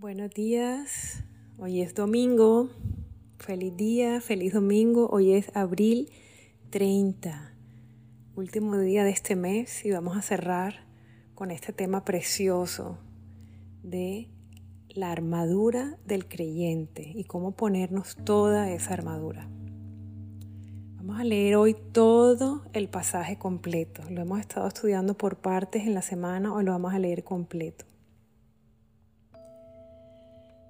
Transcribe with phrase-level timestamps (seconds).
[0.00, 1.22] Buenos días,
[1.58, 2.70] hoy es domingo,
[3.38, 6.08] feliz día, feliz domingo, hoy es abril
[6.70, 7.52] 30,
[8.34, 10.86] último día de este mes y vamos a cerrar
[11.34, 12.96] con este tema precioso
[13.82, 14.30] de
[14.88, 19.50] la armadura del creyente y cómo ponernos toda esa armadura.
[20.96, 24.02] Vamos a leer hoy todo el pasaje completo.
[24.08, 27.84] Lo hemos estado estudiando por partes en la semana, hoy lo vamos a leer completo.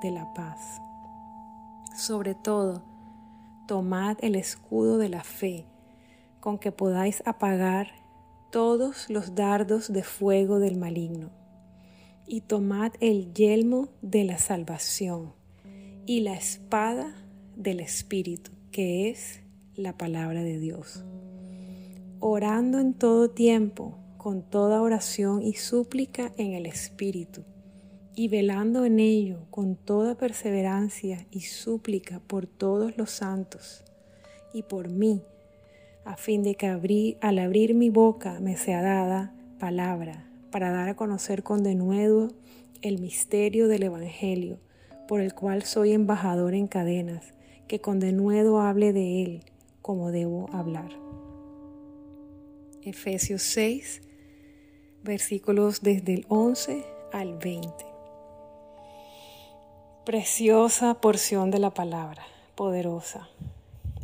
[0.00, 0.80] de la paz.
[1.94, 2.82] Sobre todo,
[3.66, 5.66] tomad el escudo de la fe,
[6.40, 7.88] con que podáis apagar
[8.50, 11.30] todos los dardos de fuego del maligno,
[12.26, 15.32] y tomad el yelmo de la salvación
[16.06, 17.14] y la espada
[17.56, 19.40] del Espíritu, que es
[19.74, 21.04] la palabra de Dios,
[22.20, 27.44] orando en todo tiempo, con toda oración y súplica en el Espíritu
[28.16, 33.84] y velando en ello con toda perseverancia y súplica por todos los santos
[34.54, 35.22] y por mí,
[36.06, 40.96] a fin de que al abrir mi boca me sea dada palabra para dar a
[40.96, 42.32] conocer con denuedo
[42.80, 44.58] el misterio del Evangelio,
[45.06, 47.34] por el cual soy embajador en cadenas,
[47.68, 49.42] que con denuedo hable de él
[49.82, 50.90] como debo hablar.
[52.82, 54.02] Efesios 6,
[55.02, 57.85] versículos desde el 11 al 20.
[60.06, 62.22] Preciosa porción de la palabra,
[62.54, 63.28] poderosa.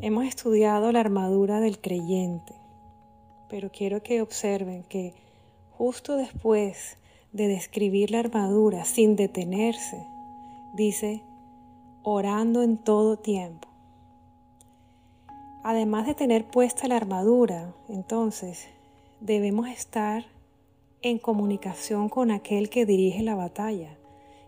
[0.01, 2.55] Hemos estudiado la armadura del creyente,
[3.49, 5.15] pero quiero que observen que
[5.71, 6.99] justo después
[7.31, 10.05] de describir la armadura sin detenerse,
[10.75, 11.23] dice,
[12.03, 13.69] orando en todo tiempo.
[15.63, 18.67] Además de tener puesta la armadura, entonces
[19.21, 20.25] debemos estar
[21.01, 23.97] en comunicación con aquel que dirige la batalla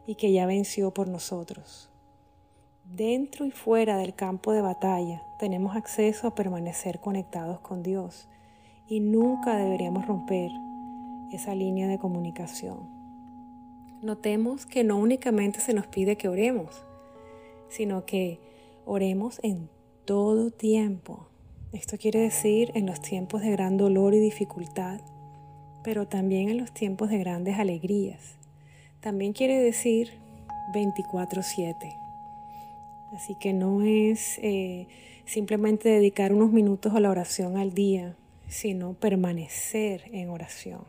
[0.07, 1.91] y que ya venció por nosotros.
[2.85, 8.29] Dentro y fuera del campo de batalla tenemos acceso a permanecer conectados con Dios
[8.87, 10.51] y nunca deberíamos romper
[11.33, 12.89] esa línea de comunicación.
[14.03, 16.85] Notemos que no únicamente se nos pide que oremos,
[17.69, 18.39] sino que
[18.85, 19.71] oremos en
[20.05, 21.29] todo tiempo.
[21.73, 25.01] Esto quiere decir en los tiempos de gran dolor y dificultad,
[25.83, 28.37] pero también en los tiempos de grandes alegrías.
[29.05, 30.13] También quiere decir
[30.73, 31.95] 24/7.
[33.13, 34.89] Así que no es eh,
[35.27, 38.17] simplemente dedicar unos minutos a la oración al día,
[38.49, 40.87] sino permanecer en oración.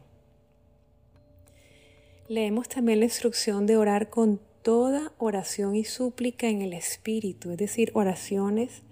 [2.30, 7.58] Leemos también la instrucción de orar con toda oración y súplica en el Espíritu, es
[7.58, 8.84] decir, oraciones,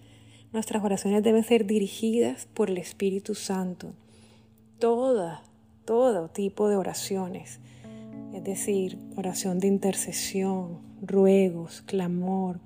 [0.51, 3.93] nuestras oraciones deben ser dirigidas por el Espíritu Santo.
[4.79, 5.43] Toda,
[5.85, 7.61] todo tipo de oraciones
[8.33, 12.59] es decir, oración de intercesión, ruegos, clamor,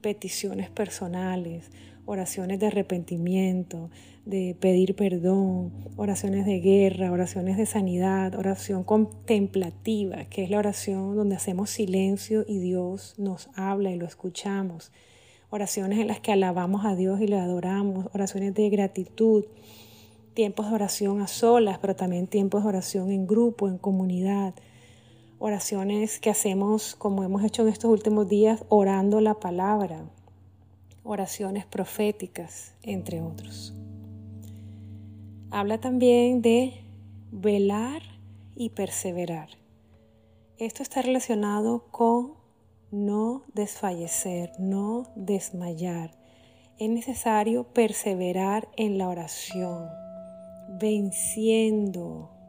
[0.00, 1.70] peticiones personales,
[2.06, 3.90] oraciones de arrepentimiento,
[4.24, 11.16] de pedir perdón, oraciones de guerra, oraciones de sanidad, oración contemplativa, que es la oración
[11.16, 14.90] donde hacemos silencio y Dios nos habla y lo escuchamos,
[15.50, 19.44] oraciones en las que alabamos a Dios y le adoramos, oraciones de gratitud,
[20.32, 24.54] tiempos de oración a solas, pero también tiempos de oración en grupo, en comunidad
[25.40, 30.04] oraciones que hacemos como hemos hecho en estos últimos días, orando la palabra,
[31.02, 33.74] oraciones proféticas, entre otros.
[35.50, 36.74] Habla también de
[37.32, 38.02] velar
[38.54, 39.48] y perseverar.
[40.58, 42.34] Esto está relacionado con
[42.90, 46.10] no desfallecer, no desmayar.
[46.78, 49.88] Es necesario perseverar en la oración,
[50.78, 52.39] venciendo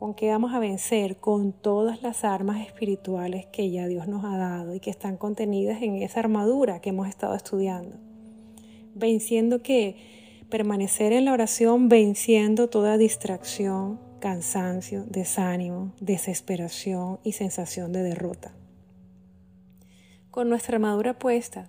[0.00, 1.18] ¿Con qué vamos a vencer?
[1.18, 5.82] Con todas las armas espirituales que ya Dios nos ha dado y que están contenidas
[5.82, 7.98] en esa armadura que hemos estado estudiando.
[8.94, 18.02] Venciendo que permanecer en la oración, venciendo toda distracción, cansancio, desánimo, desesperación y sensación de
[18.02, 18.54] derrota.
[20.30, 21.68] Con nuestra armadura puesta,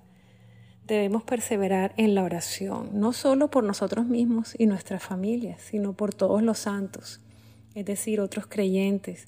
[0.88, 6.14] debemos perseverar en la oración, no solo por nosotros mismos y nuestras familias, sino por
[6.14, 7.20] todos los santos
[7.76, 9.28] es decir, otros creyentes,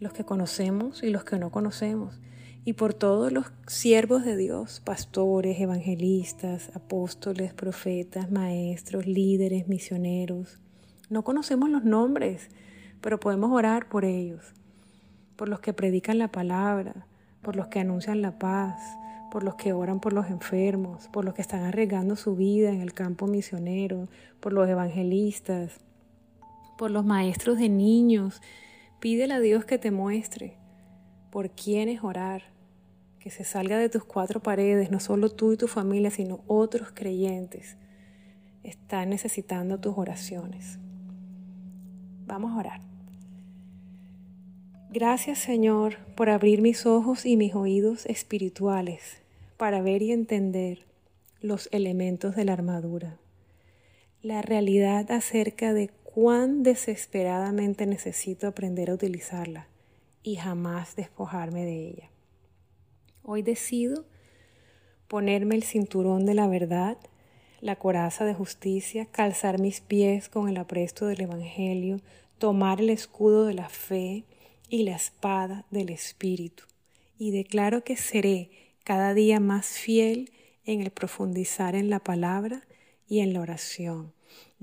[0.00, 2.20] los que conocemos y los que no conocemos,
[2.64, 10.58] y por todos los siervos de Dios, pastores, evangelistas, apóstoles, profetas, maestros, líderes, misioneros.
[11.10, 12.48] No conocemos los nombres,
[13.02, 14.54] pero podemos orar por ellos,
[15.36, 17.06] por los que predican la palabra,
[17.42, 18.80] por los que anuncian la paz,
[19.30, 22.80] por los que oran por los enfermos, por los que están arriesgando su vida en
[22.80, 24.08] el campo misionero,
[24.40, 25.80] por los evangelistas,
[26.76, 28.40] por los maestros de niños.
[29.00, 30.56] Pídele a Dios que te muestre
[31.30, 32.42] por quiénes orar,
[33.18, 36.92] que se salga de tus cuatro paredes, no solo tú y tu familia, sino otros
[36.92, 37.76] creyentes.
[38.62, 40.78] Están necesitando tus oraciones.
[42.26, 42.80] Vamos a orar.
[44.90, 49.22] Gracias Señor por abrir mis ojos y mis oídos espirituales
[49.56, 50.86] para ver y entender
[51.40, 53.18] los elementos de la armadura,
[54.22, 59.66] la realidad acerca de cuán desesperadamente necesito aprender a utilizarla
[60.22, 62.10] y jamás despojarme de ella.
[63.24, 64.04] Hoy decido
[65.08, 66.98] ponerme el cinturón de la verdad,
[67.60, 72.00] la coraza de justicia, calzar mis pies con el apresto del Evangelio,
[72.38, 74.22] tomar el escudo de la fe
[74.68, 76.62] y la espada del Espíritu.
[77.18, 78.50] Y declaro que seré
[78.84, 80.30] cada día más fiel
[80.64, 82.62] en el profundizar en la palabra
[83.08, 84.13] y en la oración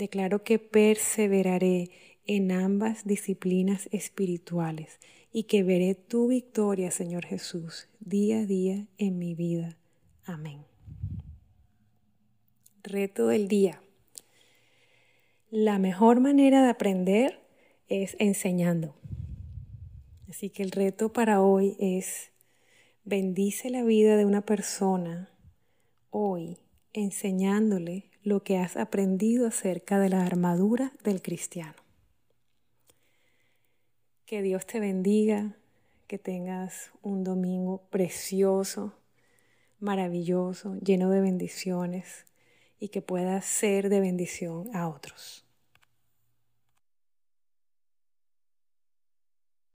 [0.02, 1.92] Declaro que perseveraré
[2.26, 5.00] en ambas disciplinas espirituales
[5.32, 9.78] y que veré tu victoria, Señor Jesús, día a día en mi vida.
[10.26, 10.66] Amén.
[12.82, 13.84] Reto del día.
[15.52, 17.40] La mejor manera de aprender
[17.88, 18.96] es enseñando.
[20.28, 22.32] Así que el reto para hoy es
[23.04, 25.32] bendice la vida de una persona
[26.10, 26.58] hoy
[26.92, 31.76] enseñándole lo que has aprendido acerca de la armadura del cristiano.
[34.26, 35.58] Que Dios te bendiga,
[36.08, 38.94] que tengas un domingo precioso,
[39.80, 42.26] maravilloso, lleno de bendiciones
[42.80, 45.46] y que puedas ser de bendición a otros.